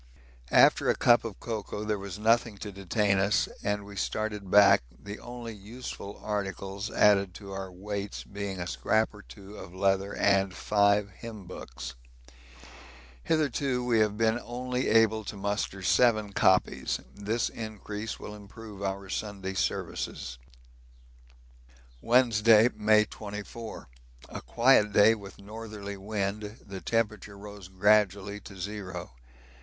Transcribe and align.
After 0.49 0.89
a 0.89 0.95
cup 0.95 1.23
of 1.23 1.39
cocoa 1.39 1.83
there 1.83 1.99
was 1.99 2.17
nothing 2.17 2.57
to 2.57 2.71
detain 2.71 3.19
us, 3.19 3.47
and 3.61 3.85
we 3.85 3.95
started 3.95 4.49
back, 4.49 4.81
the 4.99 5.19
only 5.19 5.53
useful 5.53 6.19
articles 6.23 6.89
added 6.89 7.35
to 7.35 7.51
our 7.51 7.71
weights 7.71 8.23
being 8.23 8.59
a 8.59 8.65
scrap 8.65 9.13
or 9.13 9.21
two 9.21 9.55
of 9.55 9.75
leather 9.75 10.15
and 10.15 10.55
five 10.55 11.11
hymn 11.11 11.45
books. 11.45 11.93
Hitherto 13.25 13.85
we 13.85 13.99
have 13.99 14.17
been 14.17 14.39
only 14.43 14.87
able 14.87 15.23
to 15.23 15.35
muster 15.37 15.83
seven 15.83 16.33
copies; 16.33 16.99
this 17.13 17.49
increase 17.49 18.19
will 18.19 18.33
improve 18.33 18.81
our 18.81 19.07
Sunday 19.07 19.53
Services. 19.53 20.39
Wednesday, 22.01 22.69
May 22.75 23.05
24. 23.05 23.87
A 24.29 24.41
quiet 24.41 24.93
day 24.93 25.13
with 25.13 25.37
northerly 25.37 25.95
wind; 25.95 26.57
the 26.65 26.81
temperature 26.81 27.37
rose 27.37 27.67
gradually 27.67 28.39
to 28.39 28.57
zero. 28.57 29.13